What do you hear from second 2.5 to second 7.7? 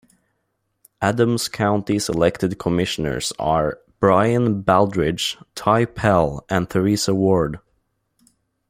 commissioners are: Brian Baldridge, Ty Pell, and Theresa Ward.